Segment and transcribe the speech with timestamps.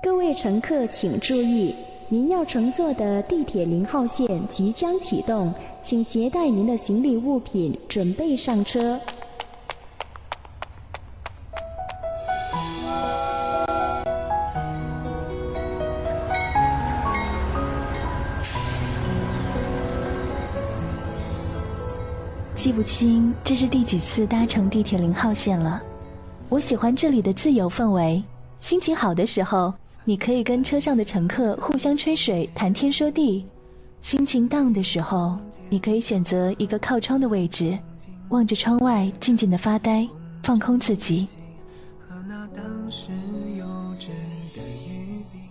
[0.00, 1.74] 各位乘客请注意，
[2.12, 8.98] 您要乘坐的地铁零号线即将启动，请携带您的行李物品，准备上车。
[22.56, 25.80] 记不清这是第几次搭乘地铁零号线了。
[26.48, 28.20] 我喜欢这里的自由氛围，
[28.58, 29.72] 心情好的时候，
[30.10, 33.44] 你可以跟车上的乘客互相吹水、谈天说地；
[34.00, 35.38] 心情 down 的时候，
[35.68, 37.78] 你可以选择一个靠窗的位置，
[38.30, 40.08] 望着窗外静静的发呆，
[40.42, 41.28] 放空自己。
[42.08, 43.12] 和那当时
[43.56, 43.64] 幼
[44.00, 44.08] 稚
[44.56, 44.98] 的约
[45.30, 45.42] 定。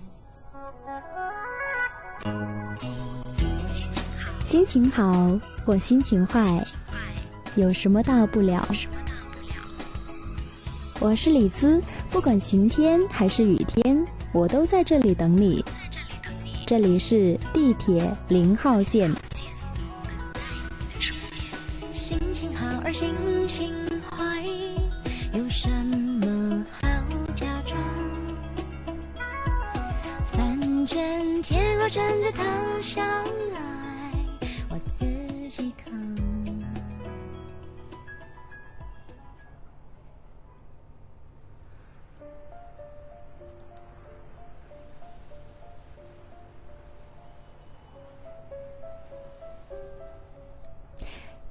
[4.46, 6.62] 心情好或心情坏，
[7.56, 8.68] 有什么大不了？
[11.00, 11.81] 我是李兹，
[12.12, 15.63] 不管晴天还是雨天，我都在这里等你。
[16.66, 19.12] 这里是地铁零号线。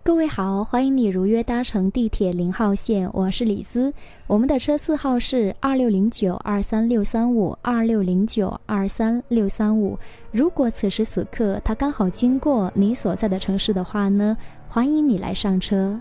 [0.09, 3.93] 各位好，欢迎你如约搭乘地铁零号线，我是李兹。
[4.27, 9.99] 我们的车次号是二六零九二三六三五二六零九二三六三五。
[10.33, 14.35] 如果此时此刻它刚好经过你所在的城市的话呢，
[14.67, 16.01] 欢迎你来上车。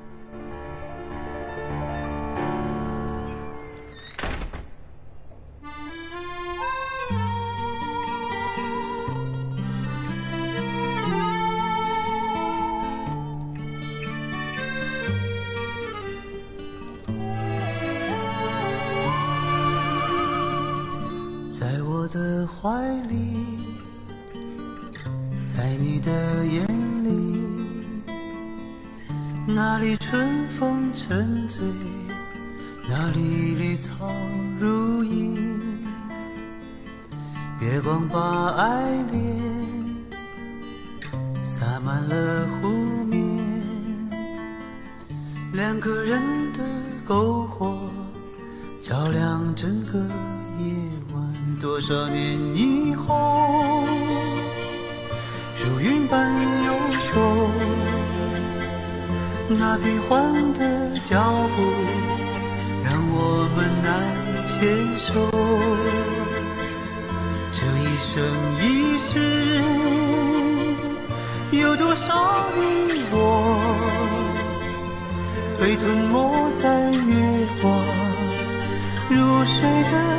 [79.68, 80.17] 爱的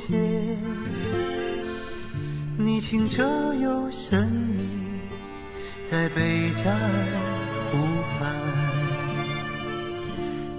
[0.00, 0.16] 谢，
[2.56, 3.22] 你清澈
[3.56, 4.26] 又神
[4.56, 4.62] 秘，
[5.84, 6.78] 在贝加尔
[7.70, 7.76] 湖
[8.18, 8.34] 畔。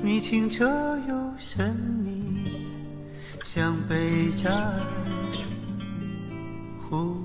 [0.04, 0.64] 你清澈
[1.08, 2.52] 又神秘，
[3.44, 4.80] 像贝加尔
[6.88, 7.18] 湖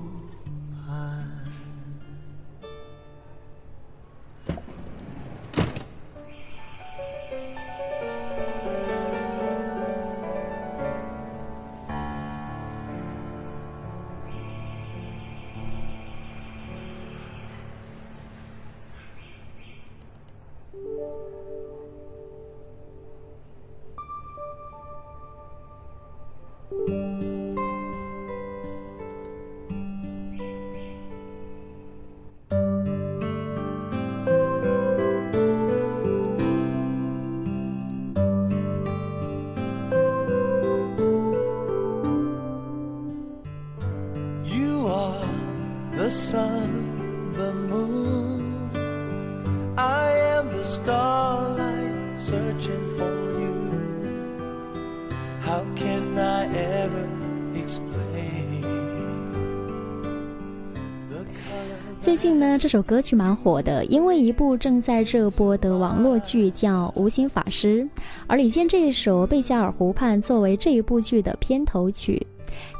[62.57, 67.83] 这首歌曲蛮火的，因为一部正在热播的网络剧叫《无心法师》，
[68.25, 72.25] 而李健这一首《贝加尔湖畔》作为这一部剧的片头曲。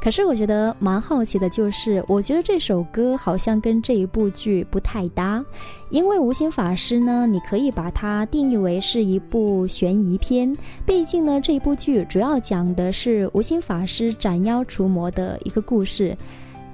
[0.02, 5.44] 可是我觉得蛮好奇的，就是我觉得这首歌好像跟这一部剧不太搭，
[5.90, 10.52] 因为《无心法师》呢，你可以把它定义为是一部悬疑片，
[10.84, 16.16] 毕竟呢，这一部剧主要讲的是无心法师斩妖除魔的一个故事。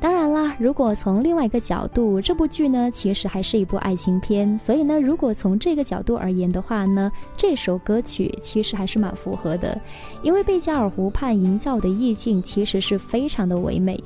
[0.00, 9.80] 当然啦，如果从另外一个角度，这部剧呢其实还是一部爱情片，所以呢，如果从这个角度而言的话呢，这首歌曲其实还是蛮符合的，
[10.22, 13.98] 因为贝加尔湖畔营造的意境其实是非常的唯美。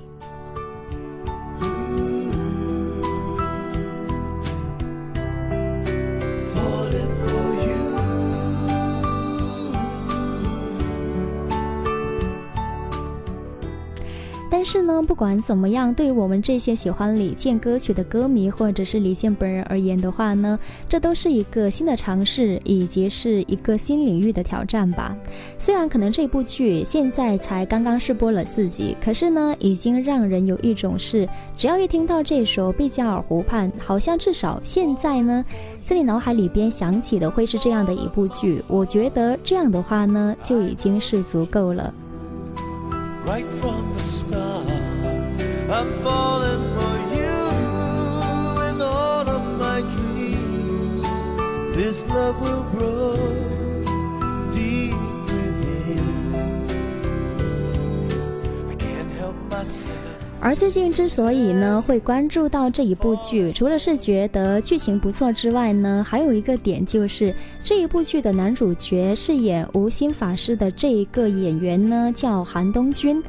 [14.70, 25.16] 是呢，不管怎么样，对于我们这些喜欢李健歌曲的歌迷，或者是李健本人而言的话呢，这都是一个新的尝试，以及是一个新领域的挑战吧。
[25.58, 35.42] 虽然可能这部剧现在才刚刚试播了四集，可是呢，已经让人有一种是，只要一听到这首《贝加尔湖畔》，好像至少现在呢，
[35.82, 38.62] 在你脑海里边想起的会是这样的一部剧。
[38.68, 41.90] 我觉得这样的话呢，就已经是足够了。
[43.26, 44.47] right from the start.
[45.70, 47.36] I'm falling for you
[48.70, 51.04] in all of my dreams.
[51.76, 53.16] This love will grow
[54.50, 54.94] deep
[55.26, 56.00] within.
[58.70, 59.92] I can't help myself.
[60.40, 73.22] 而最近之所以呢会关注到这一部剧，除了是觉得剧情不错之外呢，还有一个点就是这一部剧的男主角饰演无心法师的这一个演员呢叫韩东君。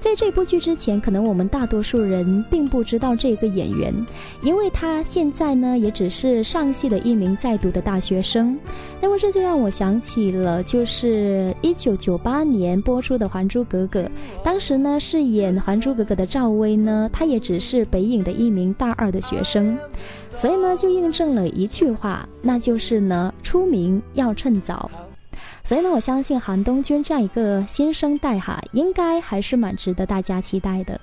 [0.00, 3.94] 在这部剧之前，可能我们大多数人并不知道这个演员，
[4.40, 8.58] 因为他现在呢也只是上戏的一名在读的大学生。
[9.00, 14.02] 那么这就让我想起了，就是一九九八年播出的《还珠格格》，
[14.42, 19.76] 当时呢饰演《还珠格格》的赵薇呢，她也只是北影的一名大二的学生，
[20.36, 24.90] 所以呢就印证了一句话，那就是呢出名要趁早。
[25.70, 31.00] 所以呢，我相信韩东君这样一个新生代哈，应该还是蛮值得大家期待的。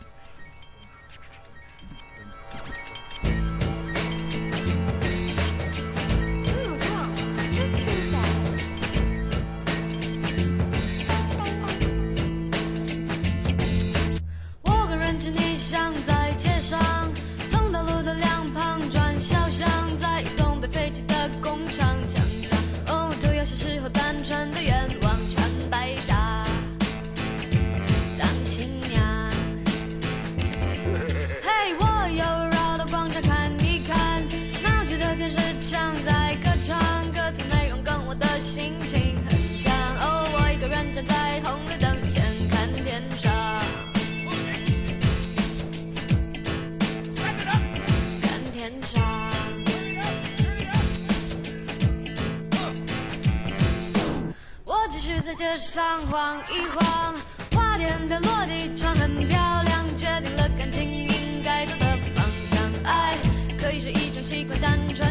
[55.56, 57.16] 上晃一晃，
[57.54, 62.60] 花店的落地窗很漂亮，决定了感情应该走的方向。
[62.84, 63.16] 爱
[63.60, 65.08] 可以是一种习惯，单纯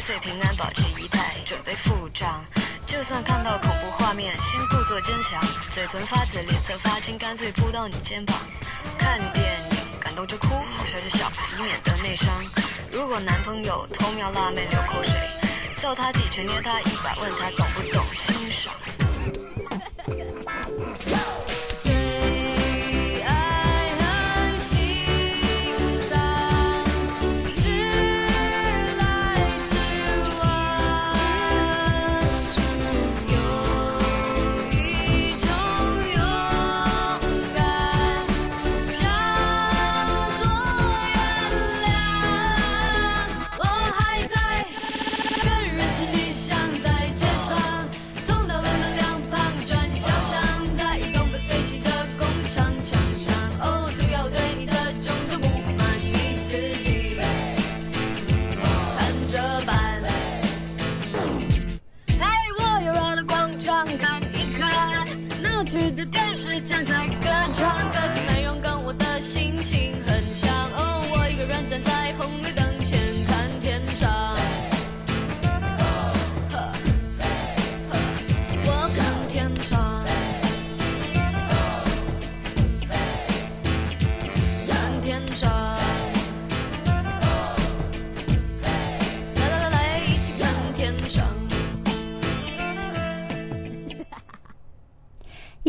[0.00, 2.40] 岁岁平安，保持仪态，准备付账。
[2.86, 5.42] 就算看到恐怖画面，先故作坚强，
[5.74, 8.36] 嘴唇发紫，脸色发青，干脆扑到你肩膀。
[8.96, 12.28] 看电影，感动就哭，好笑就笑，以免得内伤。
[12.92, 15.14] 如果男朋友偷瞄辣妹流口水，
[15.78, 18.72] 揍他几拳，捏他一把，问他懂不懂欣赏。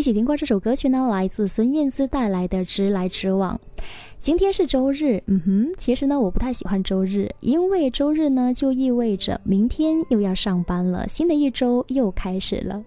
[0.09, 3.55] 起听过这首歌曲呢，来自孙燕姿带来的《直来直往》。
[4.19, 12.83] 今天是周日，嗯哼，其实呢，我不太喜欢周日，因为周日呢就意味着明天又要上班了，新的一周又开始了。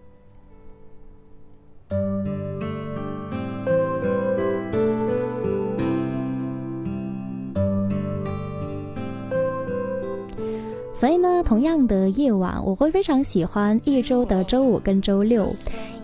[10.94, 15.48] 所以呢，同样的夜晚，我会非常喜欢一周的周五跟周六，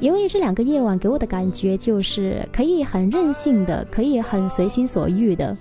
[0.01, 5.55] 因为这两个夜晚给我的感觉就是可以很任性的，可以很随心所欲的。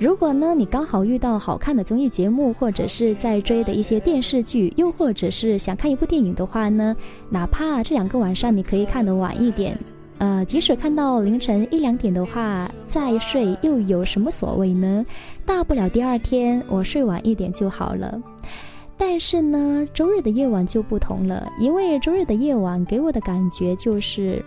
[0.00, 6.94] 如果呢，你刚好遇到好看的综艺节目，或者是在追的一些电视剧，又或者是想看一部电影的话呢，
[7.30, 9.78] 哪怕这两个晚上你可以看得晚一点，
[10.18, 15.06] 呃，即使看到凌晨一两点的话，再睡又有什么所谓呢？
[15.46, 18.20] 大不了第二天我睡晚一点就好了。
[18.96, 24.42] 但是呢，周日的夜晚就不同了，因为周日的夜晚给我的感觉就是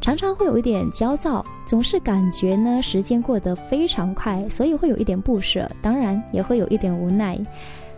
[0.00, 7.38] 常常会有一点焦躁，总是感觉呢时间过得非常快，所以会有一点不舍，当然也会有一点无奈。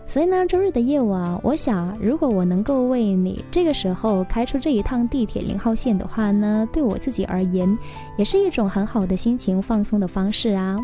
[0.05, 7.77] 所以呢，周日的夜晚，我想，如果我能够为你这个时候开出这一趟地铁零号线的话呢，对我自己而言，
[8.17, 10.77] 也是一种很好的心情放松的方式啊。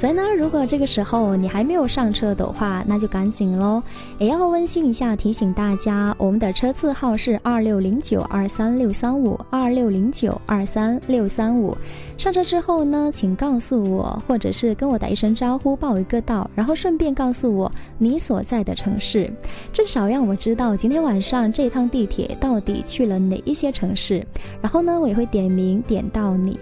[0.00, 3.82] 所以呢，如果这个时候你还没有上车的话，那就赶紧喽！
[4.16, 11.76] 也要温馨一下，提醒大家，我们的车次号是二六零九二三六三五二六零九二三六三五。
[12.16, 19.30] 上车之后呢，请告诉我，或者是跟我打一声招呼，报一个到，然后顺便告诉我你所在的城市，
[19.70, 24.26] 至少让我知道今天晚上这趟地铁到底去了哪一些城市。
[24.62, 26.58] 然后呢，我也会点名点到你。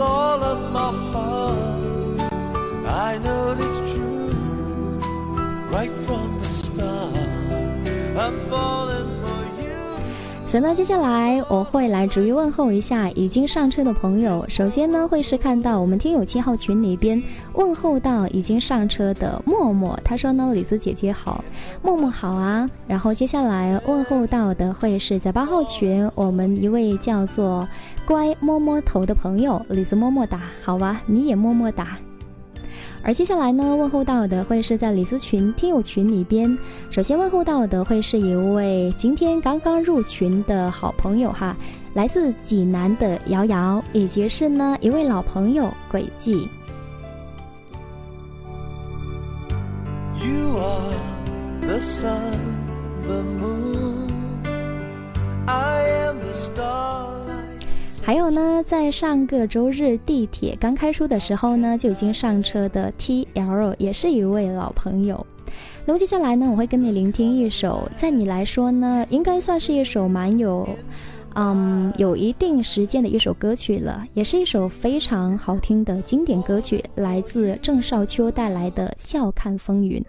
[0.00, 2.32] All of my heart.
[2.86, 4.30] I know it's true
[5.70, 7.16] right from the start.
[8.16, 8.87] I'm falling you.
[10.48, 14.42] 所以呢，接下来我会来逐一问候一下已经上车的朋友。
[14.48, 21.44] 首先呢，会是看到我们听友七号群里边问候到已经上车的默默，他说呢，李子姐姐好，
[21.82, 22.66] 默默好啊。
[22.86, 27.68] 然后接下来问候到的会是在八号群我们一位叫做。
[28.06, 31.98] 乖摸摸头的朋友，李子么么哒，好吧，你也么么哒。
[33.02, 36.58] 而接下来呢，问候到的会是在李子群听友群里边，
[36.90, 41.56] 首先问候到的会是一位今天刚刚入群的好朋友哈，
[41.94, 46.48] 来自济南的瑶瑶，以及是呢一位老朋友轨迹。
[50.20, 50.94] You are
[51.60, 52.38] the sun,
[53.04, 54.08] the moon,
[55.46, 57.17] I am the star.
[58.08, 65.26] 还有呢，在上个周日地铁刚开出的时候呢，就已经上车的 T L 也是一位老朋友。
[65.84, 70.66] 那么接下来呢，我会跟你聆听一首，在你来说呢，应该算是一首蛮有，
[71.34, 80.00] 嗯，有一定时间的一首歌曲了，也是一首非常好听的经典歌曲，来自郑少秋带来的《笑看风云》。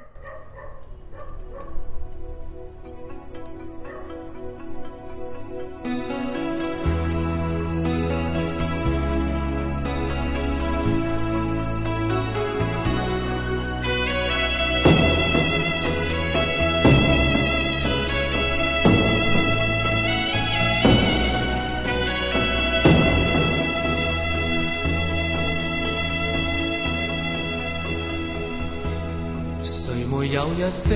[30.39, 30.95] 有一些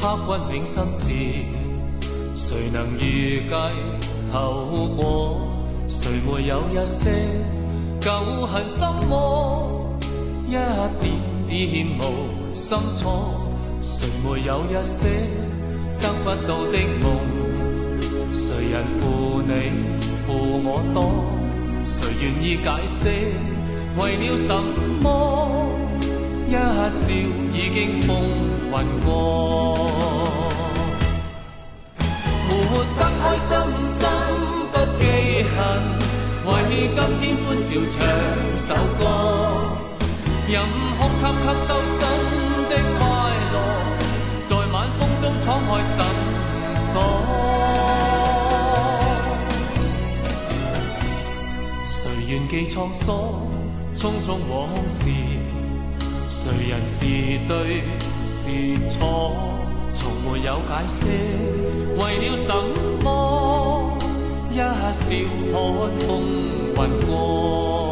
[0.00, 1.10] 刻骨铭心事，
[2.34, 3.54] 谁能预计
[4.32, 5.40] 后果？
[5.86, 7.10] 谁没有一些
[8.00, 8.10] 旧
[8.46, 8.78] 恨心
[9.10, 9.94] 魔？
[10.48, 11.12] 一点
[11.46, 13.42] 点无心错，
[13.82, 15.06] 谁没有一些
[16.00, 17.20] 得不到的梦？
[18.32, 19.52] 谁人负你
[20.24, 20.32] 负
[20.64, 21.12] 我多？
[21.84, 23.10] 谁愿意解释
[24.00, 24.48] 为了什
[25.02, 25.65] 么？
[26.48, 27.12] 一笑
[27.52, 28.08] 已经风
[28.70, 28.72] 云
[29.04, 29.74] 过，
[32.46, 32.50] 活
[32.96, 33.50] 得开心
[33.90, 34.00] 心
[34.70, 35.02] 不记
[35.50, 35.56] 恨，
[36.46, 36.48] 为
[36.94, 37.98] 今天欢笑唱
[38.56, 39.02] 首歌，
[40.46, 40.54] 任
[40.96, 42.00] 空吸吸收新
[42.68, 43.00] 的快
[43.52, 43.54] 乐，
[44.44, 45.98] 在晚风中敞开心
[46.76, 46.88] 锁。
[51.84, 51.90] 谁
[52.28, 53.04] 愿记沧桑，
[53.96, 54.54] 匆匆往
[54.86, 55.10] 事。
[56.28, 57.04] 谁人是
[57.46, 57.82] 对
[58.28, 58.48] 是
[58.88, 59.36] 错，
[59.92, 61.06] 从没有解释，
[61.96, 62.52] 为了什
[63.02, 63.96] 么？
[64.50, 64.64] 一笑
[65.52, 65.54] 看
[66.06, 66.08] 风
[66.74, 67.85] 云过。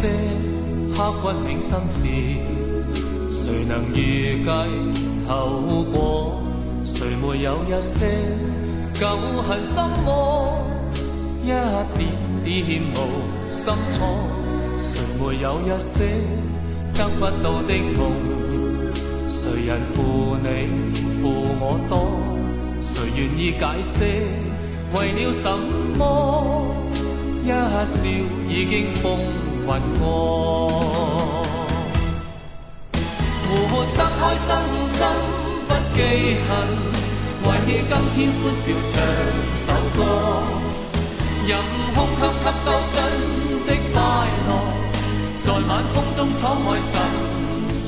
[0.00, 0.08] 些
[0.96, 2.06] 刻骨铭心事，
[3.30, 4.48] 谁能预计
[5.28, 6.40] 后果？
[6.82, 8.06] 谁没有一些
[8.94, 9.06] 旧
[9.46, 10.64] 恨心魔？
[11.44, 12.00] 一点
[12.42, 12.96] 点无
[13.50, 13.98] 心错，
[14.78, 16.06] 谁没有一些
[16.94, 18.00] 得不到的梦？
[19.28, 20.46] 谁人负你
[21.20, 21.22] 负
[21.60, 21.92] 我多？
[22.80, 23.96] 谁愿意解释
[24.94, 25.44] 为了什
[25.98, 26.00] 么？
[27.44, 28.08] 一笑
[28.48, 29.18] 已经疯
[29.70, 30.02] 雲過，
[33.70, 34.50] 活得開心
[34.90, 34.98] 心
[35.68, 35.98] 不記
[36.48, 36.50] 恨。
[37.42, 38.92] 為起今天歡笑唱
[39.54, 39.62] 首
[39.96, 39.98] 歌，
[41.46, 41.50] 任
[41.94, 42.92] 空襟吸收新
[43.64, 43.94] 的快
[44.48, 44.50] 樂，
[45.40, 46.92] 在晚風中敞開心
[47.72, 47.80] 鎖。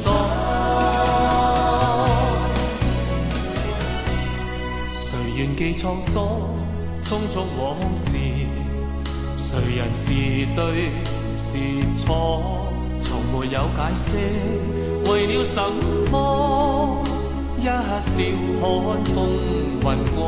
[4.93, 5.03] 誰
[5.37, 6.15] 願記滄桑，
[7.03, 7.61] 匆匆往
[7.97, 8.07] 事，
[9.37, 10.07] 誰人是
[10.55, 10.63] 對
[11.45, 11.59] 是
[11.97, 12.69] 错，
[13.01, 14.07] 从没有解释，
[15.11, 15.61] 为了什
[16.09, 17.03] 么？
[17.59, 17.69] 一笑
[18.63, 19.17] 看风
[19.83, 20.19] 云过，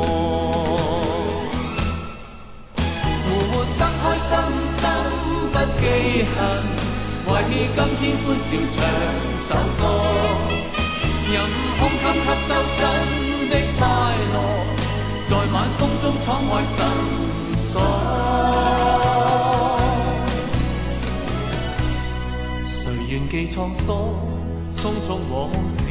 [2.76, 3.28] 活
[3.78, 4.30] 得开心
[4.74, 4.80] 心
[5.52, 5.82] 不记
[6.34, 6.36] 恨，
[7.26, 7.30] 为
[7.74, 8.76] 今天欢笑唱
[9.38, 9.48] 首
[9.78, 9.82] 歌，
[11.30, 11.32] 任
[11.78, 12.78] 空襟吸收新
[13.48, 13.80] 的快
[14.32, 14.36] 乐，
[15.28, 16.76] 在晚风中敞开心
[17.56, 19.13] 锁。
[23.34, 23.96] 记沧桑，
[24.76, 25.88] 匆匆往事。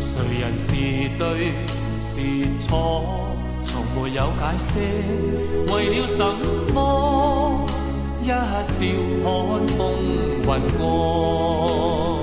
[0.00, 0.72] 谁人是
[1.18, 1.52] 对
[2.00, 2.18] 是
[2.58, 3.04] 错？
[3.62, 4.80] 从没有解释，
[5.70, 6.24] 为了什
[6.72, 7.66] 么？
[8.22, 8.34] 一笑
[8.64, 8.64] 看
[9.76, 9.82] 风
[10.46, 12.13] 云过。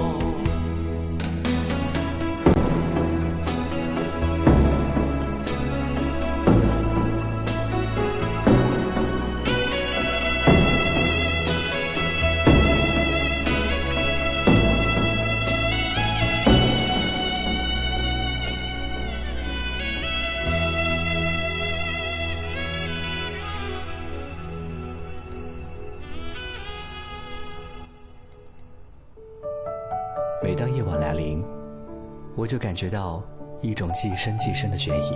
[32.42, 33.22] 我就感觉到
[33.62, 35.14] 一种既深既深的倦意。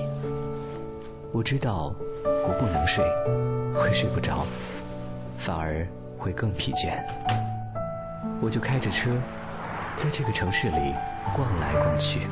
[1.32, 1.92] 我知道
[2.24, 3.04] 我不能睡，
[3.74, 4.46] 会睡不着，
[5.36, 5.88] 反而
[6.20, 7.04] 会更疲倦。
[8.40, 9.10] 我就开着车，
[9.98, 10.94] 在这个城市里
[11.36, 12.28] 逛来逛去，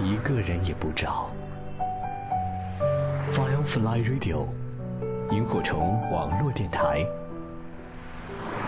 [0.00, 1.28] 一个人也不找。
[3.32, 4.46] Firefly Radio，
[5.32, 7.04] 萤火虫网络电台，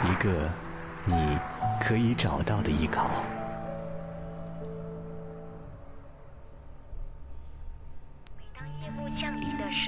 [0.03, 0.51] 一个
[1.05, 1.38] 你
[1.81, 3.07] 可以找到的依靠。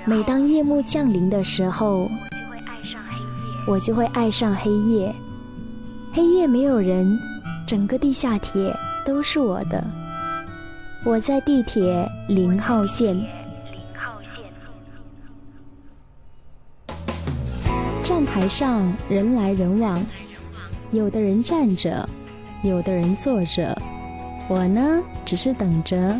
[0.06, 2.10] 每当夜幕降临的时候，
[3.66, 5.10] 我就会爱上黑夜。
[6.12, 7.18] 黑夜没有人，
[7.66, 8.70] 整个地下铁
[9.06, 9.82] 都是我的。
[11.06, 13.16] 我在地铁零号线，
[18.02, 19.98] 站台上人来人往，
[20.90, 22.06] 有的人站着，
[22.62, 23.74] 有的人坐着，
[24.48, 26.14] 我呢只是等着。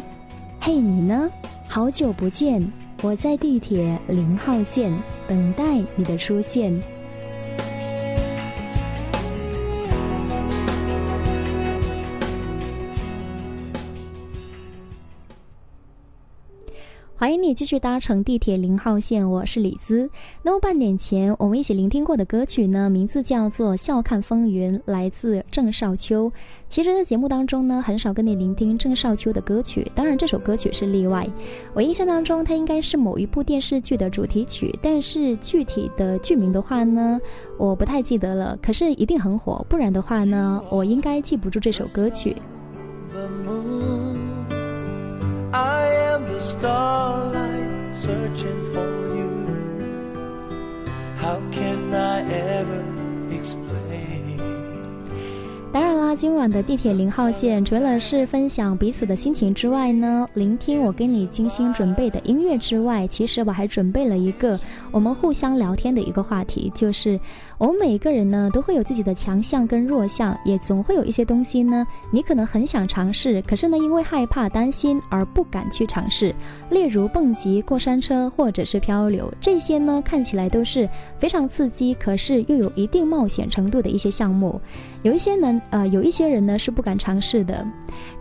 [0.59, 1.29] 嘿，你呢？
[1.69, 2.63] 好久不见。
[3.05, 4.91] 我在地铁零号线
[5.29, 5.63] 等待
[5.95, 6.73] 你的出现。
[17.17, 20.11] 欢迎你继续搭乘地铁零号线，我是李姿。
[20.43, 26.31] 那么半年前我们一起聆听过的歌曲呢，名字叫做《笑看风云》，来自郑少秋。
[26.69, 31.25] 其实，在节目当中呢，很少跟你聆听郑少秋的歌曲，当然这首歌曲是例外。
[31.73, 37.21] 我印象当中，它应该是某一部电视剧的主题曲，但是具体的剧名的话呢，
[37.57, 38.59] 我不太记得了。
[38.61, 42.35] 可是一定很火，不然的话呢，我应该记不住这首歌曲。
[45.55, 49.31] I am the starlight searching for you.
[51.17, 52.83] How can I ever
[53.31, 54.41] explain?
[55.73, 64.59] 当然啦，今晚的地铁零号线除了是分享彼此的心情之外呢，聆听我给你精心准备的音乐之外，其实我还准备了一个
[64.95, 67.19] 我们互相聊天的一个话题，就是
[67.59, 76.33] 我们每一個人呢都会有自己的强项跟弱项，也总会有一些东西呢，你可能很想尝试，可是呢因为害怕担心而不敢去尝试。
[76.71, 84.61] 例如蹦极、过山车或者是漂流，这些呢看起来都是非常刺激，可是又有一定冒险程度的一些项目。
[85.03, 87.67] 有一些呢，呃，有一些人呢是不敢尝试的。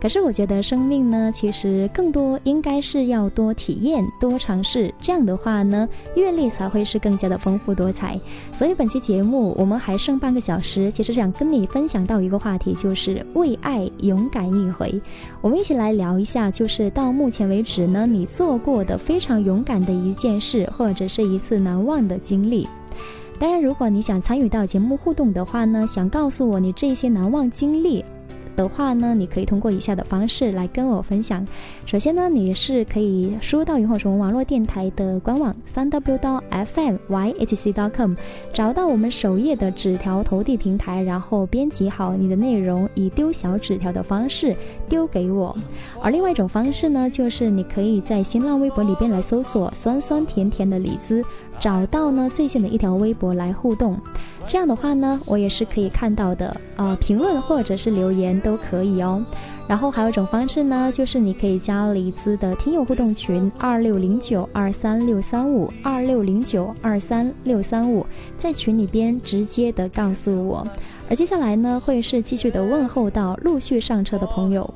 [0.02, 8.20] 可是我觉得生命呢，其实更多应该是要多体验、多尝试，这样的话呢，阅历才会是更加的丰富多彩。
[8.52, 15.02] 所以本期节目我们还剩半个小时，其实想跟你分享到一个话题，就是为爱勇敢一回。
[15.42, 22.68] 我们一起来聊一下，就是到目前为止呢，你做过的非常勇敢的一件事，或者是一次难忘的经历。
[23.40, 28.06] 当然，如果你想参与到节目互动的话呢，想告诉我你这些难忘经历，
[28.56, 31.46] 的话呢，你可以通过以下的方式来跟我分享。
[31.86, 38.14] 首先呢，你是可以输入到萤火虫网络电台的官网三 w 到 fmyhc.com，
[38.52, 44.56] 找到我们首页的纸条投递平台，然后编辑好你的内容，以丢小纸条的方式
[44.88, 45.56] 丢给我。
[46.02, 51.24] 而另外一种方式呢，就是你可以在新浪微博里边来搜索“酸酸甜甜的李子”，
[51.60, 53.98] 找到呢最新的一条微博来互动。
[54.48, 59.24] 这样的话呢，我也是可以看到的，呃，评论或者是留言都可以哦。
[59.66, 68.06] 然后还有一种方式呢，就是你可以加李子的听友互动群二六零九二三六三五二六零九二三六三五，
[68.38, 70.68] 在群里边直接的告诉我。
[71.10, 74.70] 而接下来呢，会是继续的问候到陆续上车的朋友。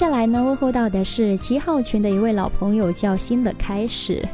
[0.00, 4.26] 接下来呢，问候到的是七号群的一位老朋友，叫新的开始。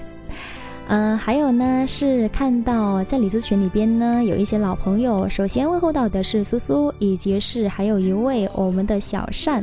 [0.87, 5.29] 嗯，还有呢，是看到在李子群里边呢，有一些老朋友。
[5.29, 9.61] 首先问候到的是苏苏，以及是还有一位我们的小善。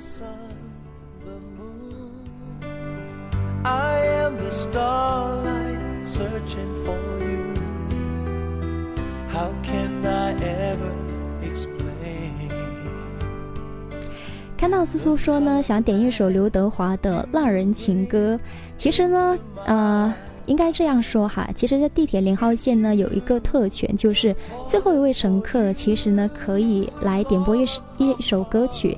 [14.63, 18.35] 看到苏苏说呢，想点一首刘德华的《浪人情歌》。
[18.77, 24.33] 其实呢，呃，应该这样说哈，其实，在地铁零号线呢，有一个特权，就是
[24.69, 27.65] 最后一位乘客其实呢，可以来点播一
[27.97, 28.97] 一首歌曲。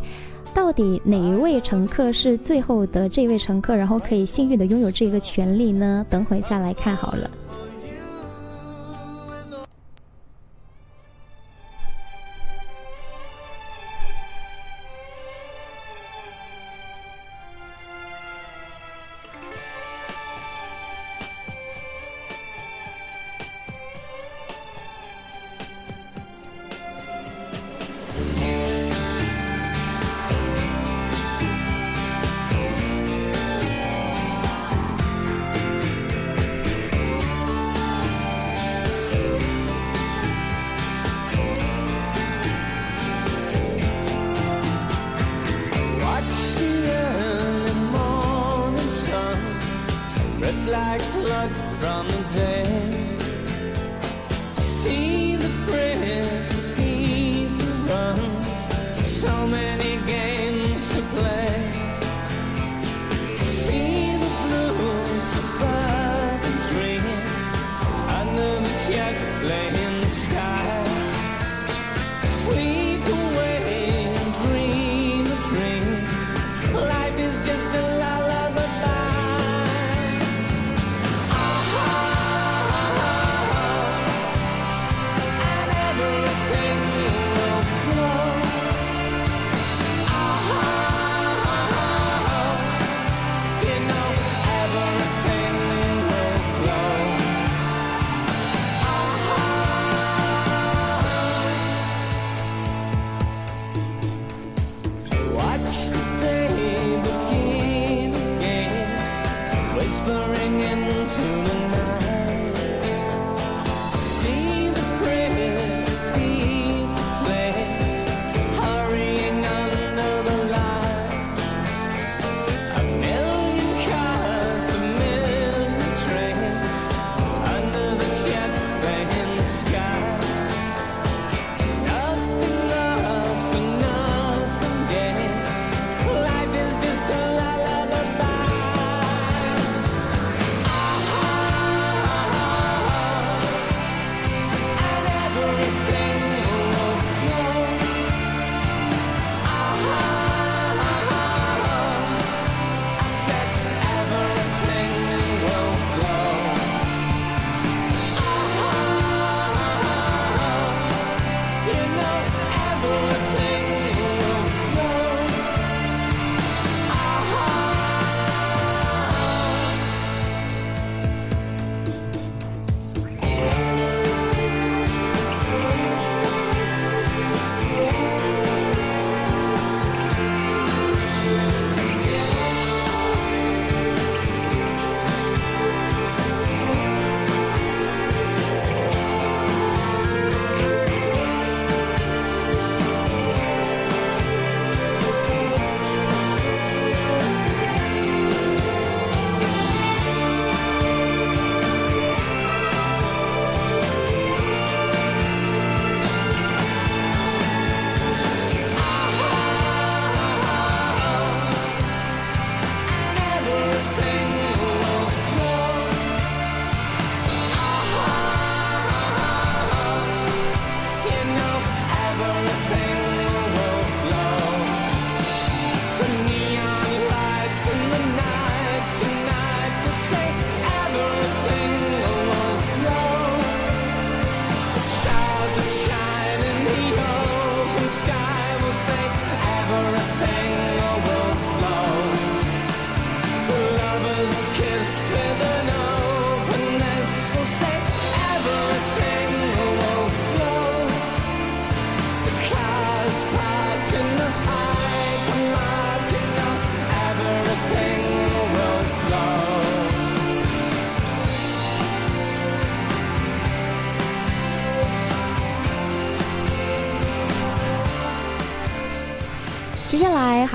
[0.54, 6.06] 到底哪一位乘客是最后的这位乘客，然后可以幸运的拥有这个权利呢？
[6.12, 7.28] 等会再来看好了。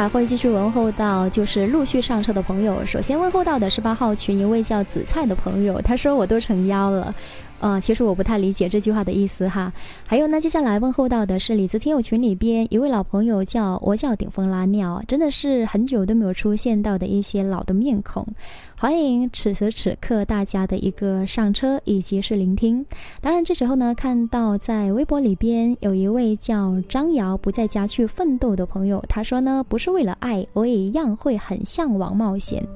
[0.00, 2.82] 还会继续问候到，就是陆续上车的朋友。
[2.86, 7.14] 首先问候到的是八号群一位叫紫菜的朋友，他说我都成妖了。
[7.60, 9.72] 呃，其实我不太理解这句话的意思哈。
[10.06, 18.26] 还有呢，接下来问候到的是李子听友群里边一位老朋友，叫我叫顶峰拉尿，真的是很久都没有出现到的一些老的面孔。
[18.76, 22.84] 欢迎此时此刻大家的一个上车以及是聆听。
[23.20, 32.66] 当然这时候呢，看到在微博里边有一位叫张瑶不在家去奋斗的朋友，他说呢，不是为了爱，我也一样会很向往冒险。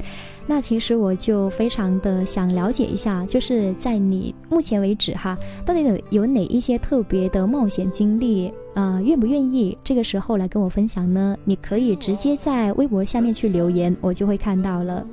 [0.47, 8.53] 那其实我就非常的想了解一下，就是在你目前为止哈，到底有有哪一些特别的冒险经历？
[8.75, 11.37] 呃，愿不愿意这个时候来跟我分享呢？
[11.45, 15.07] 你可以直接在微博下面去留言，我就会看到了。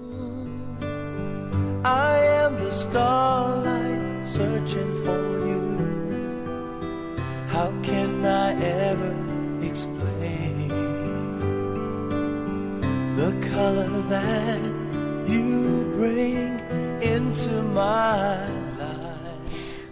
[1.84, 5.62] I am the starlight searching for you.
[7.48, 9.13] How can I ever
[9.63, 10.70] explain
[13.15, 14.81] the color that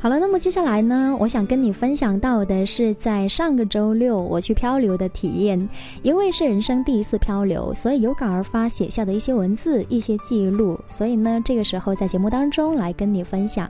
[0.02, 5.68] 好了，那么接下来呢，我想跟你分享到的是在上个周六我去漂流的体验。
[6.02, 13.70] 因为是人生第一次漂流，所以有感而发写下的一些文字、一些记录，所以呢，这个时候在节目当中来跟你分享。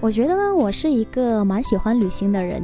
[0.00, 2.62] 我觉得呢，我是一个蛮喜欢旅行的人，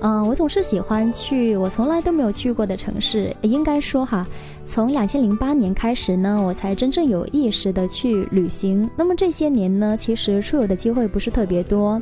[0.00, 3.34] 嗯、我总是喜欢去我从来都没有去过的城市。
[3.42, 4.26] 应该说哈，
[4.64, 8.90] 从两千零八年开始呢，我才真正有意识的去旅行。
[8.96, 12.00] 那么这些年呢，其实出游的机会不是特别多。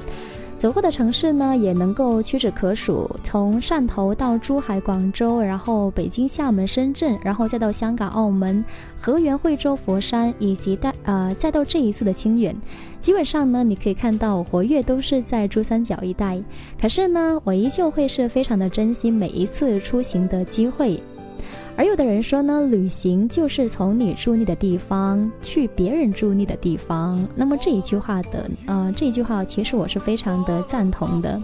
[0.61, 8.63] 走过的城市呢，也能够屈指可数，从汕头到珠海、广州，然后北京、厦门、深圳，然后再到香港、澳门、
[9.01, 12.55] 河源、惠州、佛山，以及带呃再到这一次的清远。
[13.01, 16.39] 基本上呢，你可以看到活跃都是在珠三角一带，
[16.79, 21.03] 可是呢，我依旧会是非常的珍惜每一次出行的机会。
[21.81, 27.27] 而有的人说呢，旅行就是从你住腻的地方去别人住腻的地方。
[27.35, 31.43] 那么这一句话的，呃，这一句话其实我是非常的赞同的。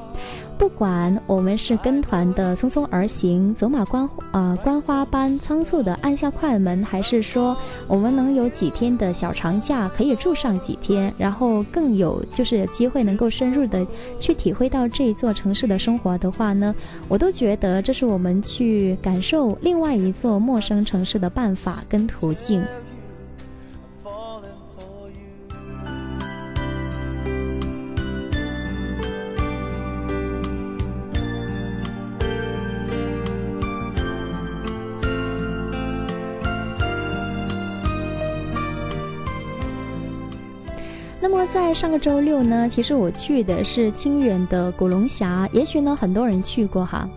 [0.59, 13.87] 不管我们是跟团的匆匆而行，走马观呃观花般仓促的按下快门，还是说我们能有几天的小长假，可以住上几天，然后更有就是机会能够深入的
[14.19, 16.75] 去体会到这一座城市的生活的话呢，
[17.07, 22.63] 我都觉得这是我们去感受另外一座陌生城市的办法跟途径。
[41.57, 47.09] 在上个周六呢，其实我去的是清远的古龙峡，也许呢很多人去过哈。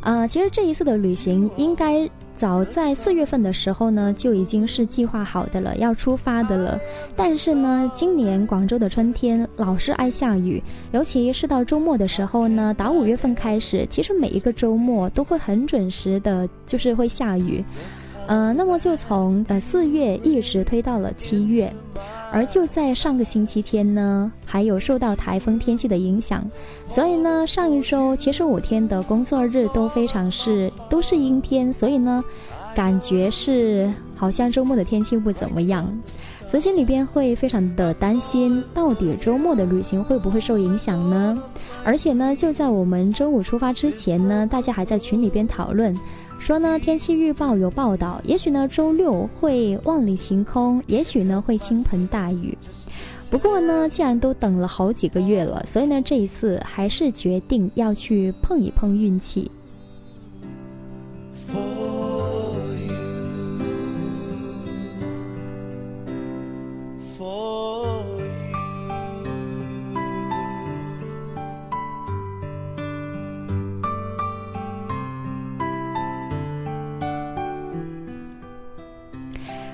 [0.00, 6.80] 呃，其实这一次的旅行应该早在四月份的时候呢就已经是计划好的了，要出发的了。
[7.14, 10.60] 但是呢，今年广州的春天老是爱下雨，
[10.92, 17.62] 尤其是到周末的时候呢，打五月份开始，其实每一个周末都会很准时的，就是会下雨。
[18.28, 21.72] 呃，那么就从呃四月一直推到了七月，
[22.30, 26.48] 而就在上个星期天呢，还有受到台风天气的影响，
[26.88, 32.24] 所以呢，上一周其实五天的工作日都非常是都是阴天，所以呢，
[32.74, 35.86] 感觉是好像周末的天气不怎么样，
[36.48, 41.36] 所以心里边会非常的担心，到底周末的旅行会不会受影响呢？
[41.84, 45.94] 而且呢，就在我们周五出发之前呢，大家还在群里边讨论。
[46.42, 52.58] 说呢，天气预报有报道，也许呢周六会万里晴空，也许呢会倾盆大雨。
[53.30, 59.48] 不过呢，既然都等了好几个月了，所以呢这一次还是决定要去碰一碰运气。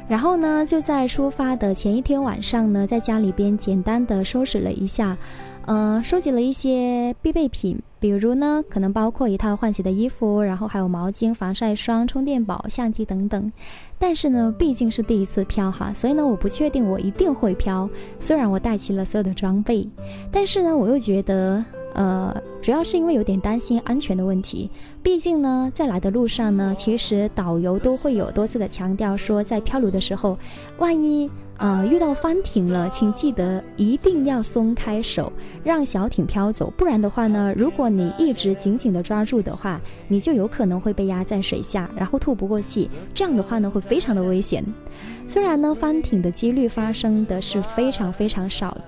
[0.08, 5.14] 然后呢，就在出发的前一天晚上呢，在家里边简单的收拾了一下，
[5.66, 13.52] 呃，收集了一些必备品，比如呢，可能包括一套换洗的衣服，然后还有毛巾、防晒霜、充电宝、相机等等。
[13.98, 17.88] 但是呢，毕竟是第一次飘哈，所以呢，我不确定我一定会飘。
[18.18, 19.86] 虽然我带齐了所有的装备，
[20.32, 21.62] 但是呢，我又觉得。
[21.98, 22.32] 呃，
[22.62, 24.70] 主要是因为有点担心安全的问题。
[25.02, 30.38] 毕竟呢，在来的路上呢，其实导游都会有多次的强调说，在漂流的时候，
[30.78, 35.32] 万一呃遇到翻艇了，请记得一定要松开手，
[35.64, 36.72] 让小艇飘走。
[36.76, 42.88] 不然的话呢，如果你一直紧紧的抓住的话，你就有可能会被压在水下，然后吐不过气。
[43.12, 44.64] 这样的话呢，会非常的危险。
[45.28, 48.78] 虽然呢，翻艇的几率发生的是非常非常少。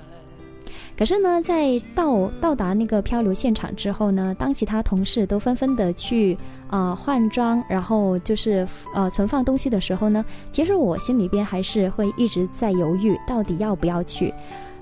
[1.01, 6.37] 可是呢，在到到达那个漂流现场之后呢，当其他同事都纷纷的去
[6.69, 10.23] 啊换装，然后就是呃存放东西的时候呢，
[10.53, 14.31] 其实我心里边还是会一直在犹豫，到底要不要去。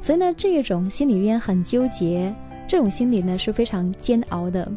[0.03, 2.35] 所以呢，这一种心里边很纠结，
[2.67, 4.69] 这种心理呢是非常煎熬的。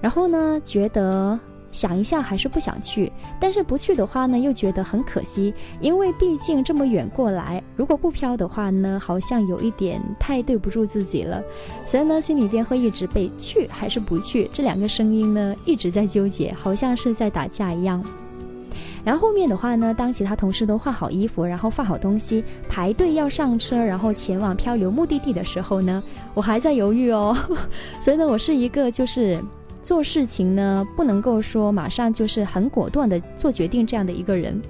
[0.00, 1.38] 然后呢，觉得。
[1.72, 11.42] 想一下还是不想去，但是不去的话呢，又觉得很可惜，因为毕竟这么远过来，如果不飘的话呢，好像有一点太对不住自己了，
[11.86, 18.02] 所以呢，心里边会一直被去还是不去这两个声音呢一直在纠结，好像是在打架一样。
[19.02, 26.02] 然后后面的话呢，当其他同事都换好衣服，然后放好东西，排队要上车，然后前往漂流目的地的时候呢，
[26.34, 27.34] 我还在犹豫哦，
[28.02, 29.38] 所以呢，我是一个就是。
[29.90, 34.62] 做事情呢，不能够说马上就是很果断的做决定这样的一个人。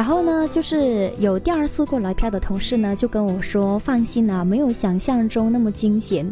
[0.00, 6.26] 然后呢，就是有第二次过来漂的同事呢，就跟我说：“放心啦，没有想象中那么惊险，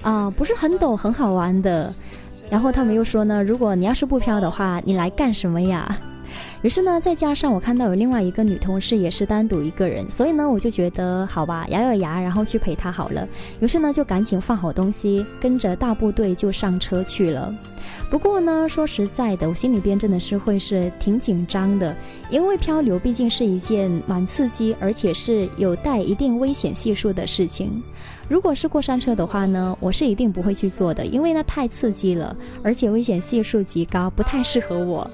[0.00, 1.92] 啊，不是很陡，很好玩的。”
[2.48, 5.98] 然后他们又说呢：“如果你要是不漂的话，你来干什么呀？”
[6.64, 13.28] 于是呢，再加上我看到有另外一个女同事也是单独一个人，所以呢，我就觉得好吧，咬咬牙，然后去陪她好了。
[13.60, 17.54] 于是呢，就赶紧放好东西，跟着大部队就上车去了。
[18.10, 21.94] 不过呢，说实在的，我心里边真的是会是挺紧张的，
[22.30, 27.82] 因为漂流毕竟是一件蛮刺激，而且是有带一定危险系数的事情。
[28.28, 35.08] 如果是过山车的话呢，我是一定不会去做的，因为那太刺激了，而且危险系数极高，不太适合我。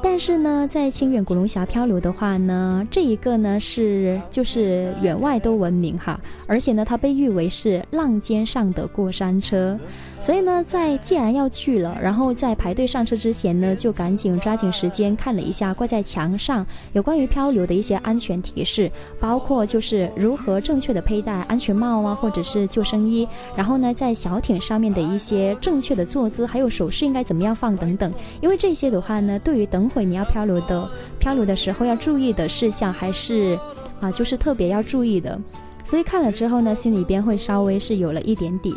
[0.00, 9.76] 但是呢，在清远古龙峡漂流的话呢，这一个呢是就是远外都闻名哈，而且呢它被誉为是浪尖上的过山车。
[10.20, 23.26] 所以呢，在既然要去了，然后在排队上车之前呢，就赶紧抓紧时间看了一下挂在墙上有关于漂流的一些安全提示，包括就是如何正确的佩戴安全帽啊，或者是救生衣，
[23.56, 28.12] 然后呢，在小艇上面的一些正确的坐姿，还有手势应该怎么样放等等。
[28.40, 30.88] 因为这些的话呢，对于等会你要漂流的
[31.18, 33.58] 漂流的时候要注意的事项，还是
[34.00, 35.38] 啊，就是特别要注意的。
[35.84, 38.74] 所以看了之后呢，心里边会稍微是有了一点底。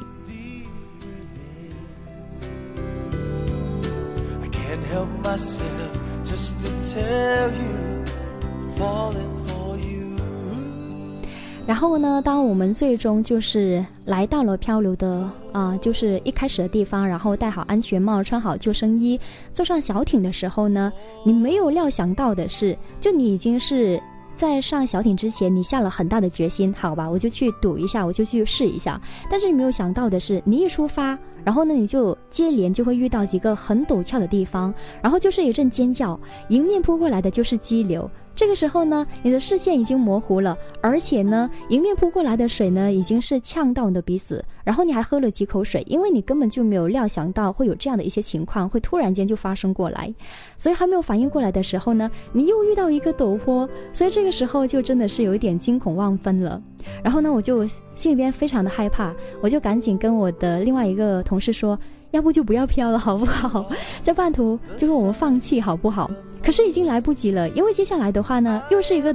[11.67, 19.19] 然后呢，当我们最终就是来到了漂流的啊，就是一开始的地方，然后戴好安全帽，穿好救生衣，
[19.51, 20.91] 坐上小艇的时候呢，
[21.25, 24.01] 你没有料想到的是，就你已经是
[24.37, 29.01] 在上小艇之前，你下了很大的决心，好吧，我就去赌一下，我就去试一下。
[29.31, 31.17] 但是你没有想到的是，你一出发。
[31.43, 36.19] 然后呢，你就接连就会遇到几个很陡峭的地方，然后就是一阵尖叫，
[36.49, 38.09] 迎面扑过来的就是激流。
[38.37, 50.13] 这个时候呢，你的视线已经模糊了，而且呢，迎面扑过来的水呢，已经是呛到你的鼻子，然后你还喝了几口水，因为你根本就没有料想到会有这样的一些情况会突然间就发生过来，
[50.55, 56.61] 所以还没有反应过来的时候呢，你又遇到一个陡坡，所以这个时候就真的是有一点惊恐万分了。
[57.03, 57.65] 然后呢，我就
[57.95, 59.11] 心里边非常的害怕，
[59.41, 61.77] 我就赶紧跟我的另外一个同事说。
[62.11, 63.65] 要不就不要飘了，好不好？
[64.03, 66.09] 在半途就说我们放弃，好不好？
[66.43, 69.13] 可是已经来不及了，因为接下来的话呢，又是一个，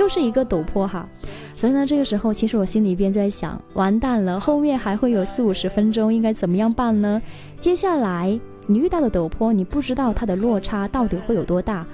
[0.00, 1.06] 又是一个陡坡哈。
[1.54, 7.20] 所以呢，这个时候其实我心里边在想，完蛋了，后面还会有四五十分钟，应该怎么样办呢？
[7.60, 11.84] 接下来你遇到的陡坡，你不知道它的落差到底会有多大，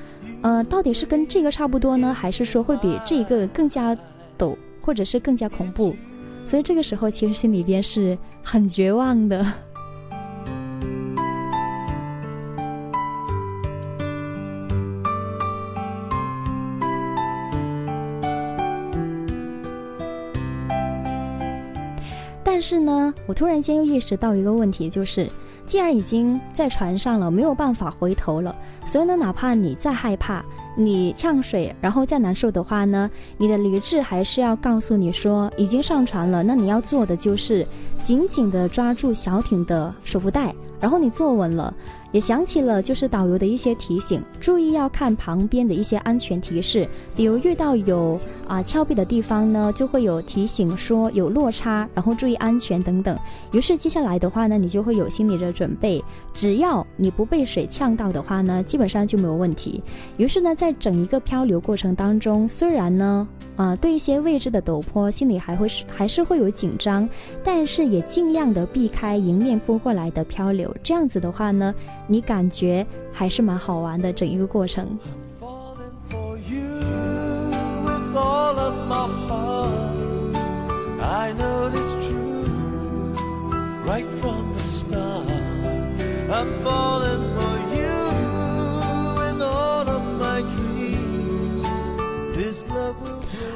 [0.43, 3.97] 呃，到底是跟这个差不多呢，还是说会比这个更加
[4.39, 5.97] 陡，或者是更加恐怖？
[6.47, 9.45] 所以这个时候其实心里边是很绝望的。
[22.59, 25.29] 但是呢，我突然间又意识到一个问题，就是
[25.65, 28.53] 既然已经在船上了，没有办法回头了，
[28.85, 30.45] 所以呢，哪怕你再害怕，
[30.77, 37.65] 你呛水，然后再难受的话呢，你的理智还是要告诉你说，已经上船了，那你要做的就是
[38.03, 41.73] 紧紧的抓住小艇的手扶带，然后你坐稳了。
[42.11, 53.16] 也想起了，就是导游的一些提醒，注意要看旁边的一些安全提示，比如遇到有啊峭壁的地方呢，就会有提醒说有落差，然后注意安全等等。
[53.53, 59.80] 于是接下来的话呢，你就会有心理的准备，只要你不被水呛到的话呢，基本上就没有问题。
[60.16, 67.09] 于是呢，在整一个漂流过程当中，虽然呢，啊对一些未知的陡坡，心里还会是还是会有紧张，
[67.44, 70.74] 但是也尽量的避开迎面扑过来的漂流。
[70.82, 71.74] 这样子的话呢。
[72.11, 74.99] 你感觉还是蛮好玩的，整一个过程。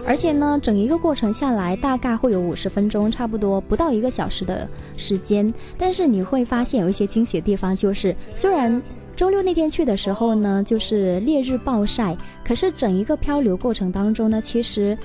[0.05, 5.53] 而且呢，整一个过程下来大概会有五十分钟，差不多不到一个小时的时间。
[5.79, 8.83] 但是你会发现有一些惊喜的地方，就是虽然
[9.17, 14.97] 周六那天去的时候呢，就是烈日暴晒，可是整一个漂流过程当中呢，其实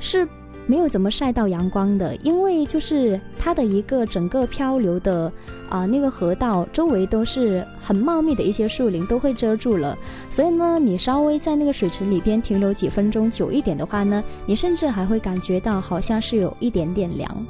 [0.00, 0.26] 是。
[0.70, 5.32] 没有怎么晒到阳光的，因为就是它的一个整个漂流的
[5.70, 9.96] 啊那个河道周围都是很茂密的一些树林，都会遮住了。
[10.30, 17.46] 所以呢，你稍微在那个水池里边停留几分钟久一点的话呢，你甚至还会感觉到好像是有一点点凉。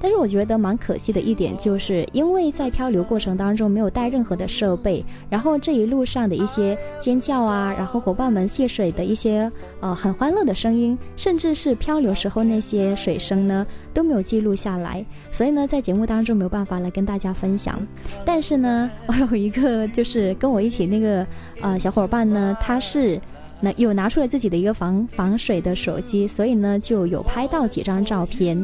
[0.00, 17.78] 但是我觉得蛮可惜的一点，就是因为在漂流过程当中没有带任何的设备，然后这一路上的一些尖叫啊，然后伙伴们戏水的一些呃很欢乐的声音，甚至是漂流时候那些水声呢都没有记录下来，所以呢在节目当中没有办法来跟大家分享。
[18.24, 21.26] 但是呢，我有一个就是跟我一起那个
[21.60, 23.20] 呃小伙伴呢，他是
[23.60, 28.56] 那有拿出了自己的一个防防水的手机，所以呢就有拍到几张照片。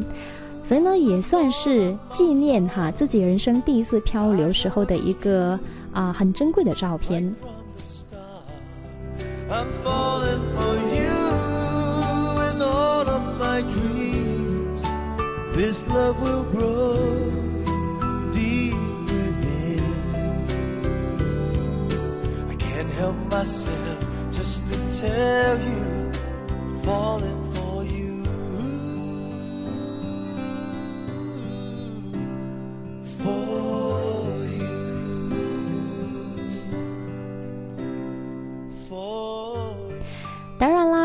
[0.65, 5.59] 所以呢，也算是纪念哈自己人生第一次漂流时候的一个
[5.93, 7.35] 啊很珍贵的照片。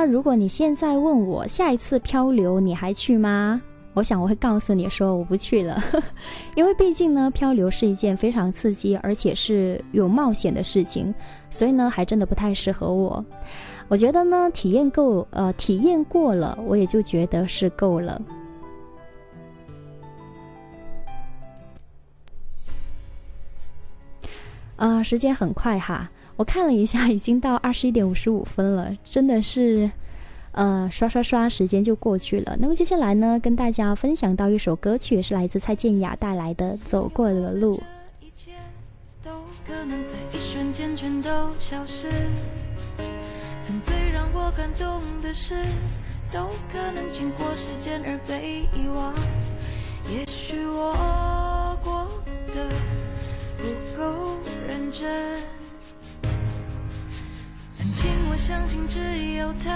[0.09, 3.61] 如果你现在问我下一次漂流你还去吗？
[3.93, 5.81] 我想我会告诉你说我不去了，
[6.55, 11.13] 因为毕竟呢，漂流是一件非常刺激而且是有冒险的事情，
[11.49, 13.25] 所以呢，还真的不太适合我。
[13.87, 18.21] 我觉得呢，体验够，呃，体验过了，我也就觉得是够了。
[24.75, 26.07] 啊，时间很快哈。
[26.37, 29.89] 我看了一下，已经到二十一点五十五分了，真的是，
[30.51, 32.55] 呃，刷刷刷，时间就过去了。
[32.59, 37.75] 那么接下来呢，跟大家分享到一首歌曲，是来自蔡健雅带来的《走过的路》。
[38.21, 38.51] 一切
[39.23, 39.31] 都
[39.65, 42.07] 可能在一瞬间全都消失，
[43.63, 45.55] 曾最让我感动的事，
[46.31, 49.11] 都可能经过时间而被遗忘。
[50.13, 52.07] 也许我过
[52.53, 52.69] 得
[53.57, 55.56] 不够认真。
[58.37, 58.99] 相信只
[59.33, 59.75] 有他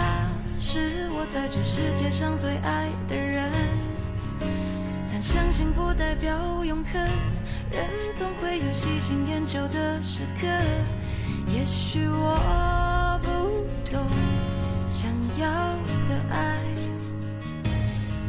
[0.60, 3.52] 是我在这世界上最爱的人，
[5.12, 7.02] 但相信不代表永恒，
[7.72, 7.84] 人
[8.16, 10.48] 总会有喜新厌旧的时刻。
[11.48, 14.06] 也许我不懂
[14.88, 15.50] 想要
[16.08, 16.58] 的爱，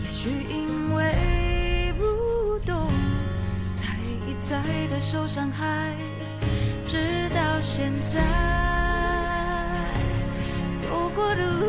[0.03, 2.89] 也许因为不懂，
[3.74, 4.59] 才一再
[4.89, 5.95] 的受伤害，
[6.87, 8.72] 直到现在。
[11.15, 11.67] 过的路，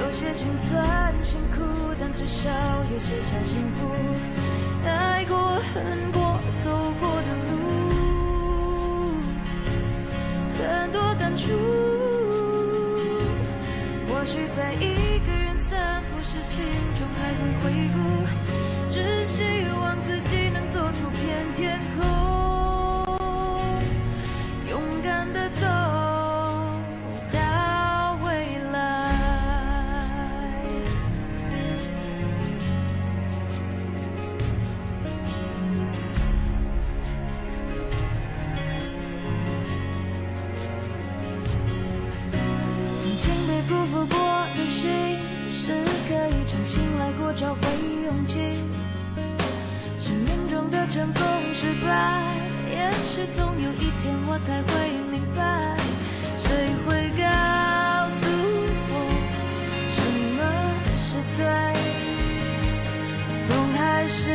[0.00, 1.62] 有些心酸辛苦，
[1.98, 2.50] 但至少
[2.92, 3.90] 有些小幸福。
[4.84, 7.52] 爱过恨过走过的路，
[10.58, 11.52] 很多感触。
[14.08, 16.64] 或许在一个人散步时，心
[16.94, 17.98] 中还会回顾，
[18.90, 19.42] 只希
[19.80, 22.04] 望自己能走出片天空，
[47.62, 47.66] 会
[48.04, 48.38] 勇气。
[49.98, 51.22] 生命中的成功
[51.54, 52.22] 失败，
[52.70, 54.72] 也许总有一天我才会
[55.10, 55.40] 明白，
[56.36, 56.52] 谁
[56.84, 57.24] 会告
[58.10, 58.26] 诉
[58.90, 58.94] 我
[59.88, 60.02] 什
[60.36, 60.40] 么
[60.96, 61.42] 是对，
[63.46, 64.30] 痛还是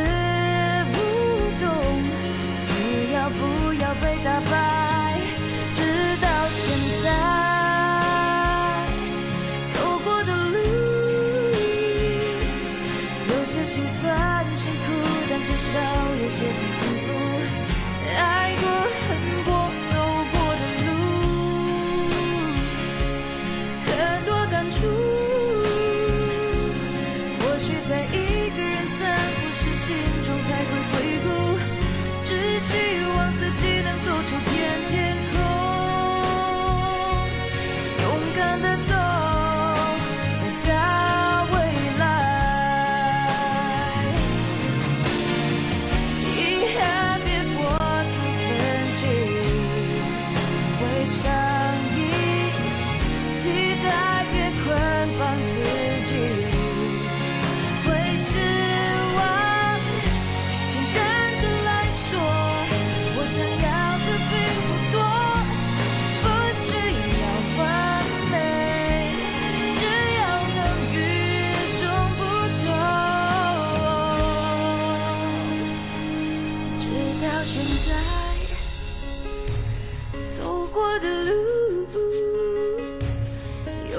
[16.28, 17.14] 写下幸福
[18.14, 19.07] 爱过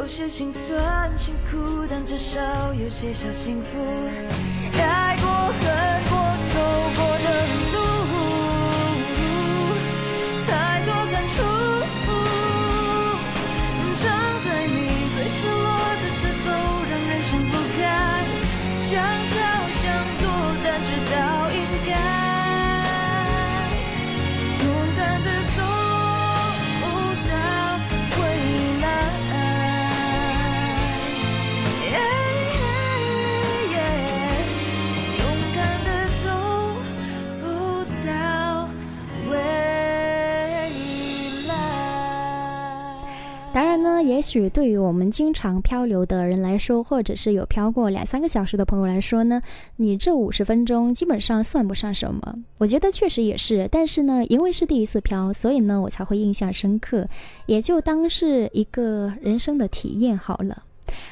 [0.10, 2.42] 有些心酸辛苦，但至少
[2.74, 3.78] 有些小幸福。
[44.20, 49.42] 也许对于我们经常漂流的人来说，或者是有漂过两三个小时的朋友来说呢，
[49.78, 52.36] 你这五十分钟基本上算不上什么。
[52.58, 57.08] 我觉得确实也是，但是呢，因为是第一次漂，所以呢，我才会印象深刻，
[57.46, 60.64] 也就当是一个人生的体验好了。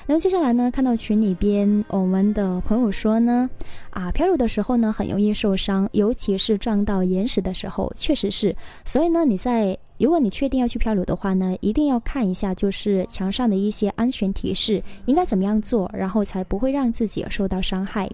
[0.08, 3.50] 那么接下来呢，看到群里边我们的朋友说呢，
[3.92, 8.54] 啊，漂流的时候呢很容易受伤，尤其是撞到岩石的时候，确实是。
[8.84, 18.10] 所以呢，你在如果你确定要去漂流的话呢，一定要看一下就是墙上的一些安全提示，应该怎么样做，然后才不会让自己受到伤害。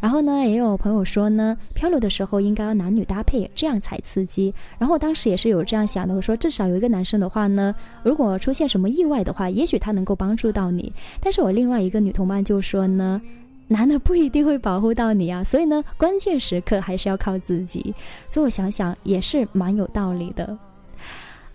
[0.00, 4.54] 然后呢，也有朋友说呢，漂流的时候应该要男女搭配，这样才刺激。
[4.78, 10.92] 然后我当时也是有这样想的，我说至少有一个男生的话呢，如果出现什么意外的话，也许他能够帮助到你。
[11.20, 13.20] 但是我另外一个女同伴就说呢。
[13.68, 17.92] 男的不一定会保护到你啊，所以呢，关键时刻还是要靠自己。
[18.28, 20.56] 所以我想想也是蛮有道理的。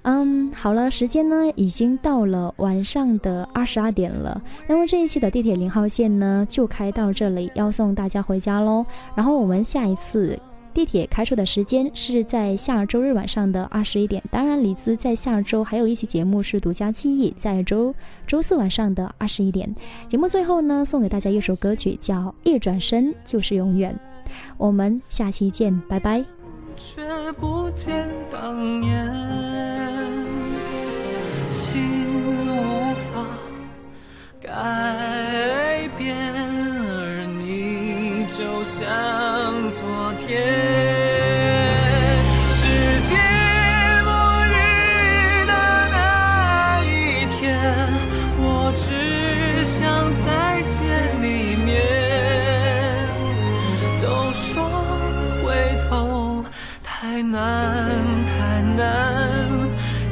[0.03, 4.41] 嗯，好了，时间呢已经到了晚上的二十二点了。
[4.67, 8.83] 那么这一期的地铁零号线呢就开到这里，要送大家回家喽。
[9.13, 10.39] 然后我们下一次
[10.73, 14.23] 地铁开出的时间是在下周日晚上的二十一点。
[14.31, 17.93] 当然，李子在下周还有一期节目是独家记忆，在周
[18.25, 19.71] 周四晚上的二十一点。
[20.07, 23.93] 节目最后呢，送给大家一首歌曲，叫《一转身就是永远》。
[24.57, 26.40] 我们下期见，拜拜。
[26.83, 29.05] 却不见当年，
[31.49, 33.25] 心无法
[34.41, 38.81] 改变，而你就像
[39.71, 39.79] 昨
[40.17, 41.10] 天。
[57.41, 57.89] 难
[58.27, 58.85] 太难，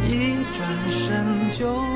[0.08, 0.10] 一
[0.56, 0.58] 转
[0.90, 1.89] 身就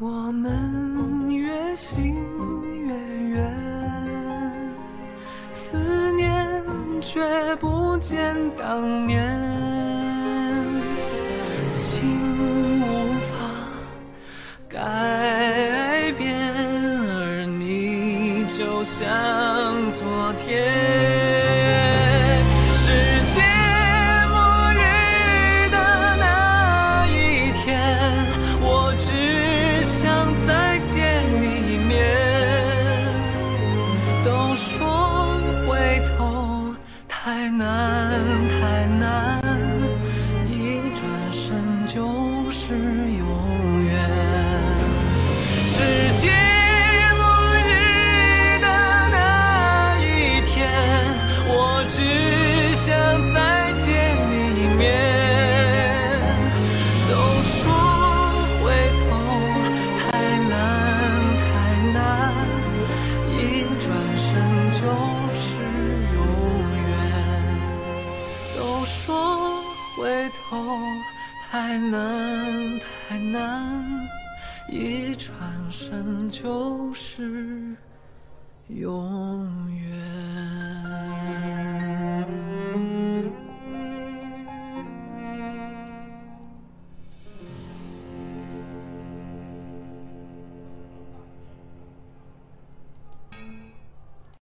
[0.00, 2.16] 我们越行
[2.86, 2.94] 越
[3.28, 4.64] 远
[5.50, 5.76] 思
[6.12, 6.64] 念
[7.02, 7.20] 却
[7.56, 9.69] 不见当年。